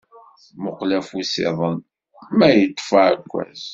[0.61, 1.75] Muqel afus-iḍen
[2.37, 3.61] ma yeṭṭef aɛekkaz.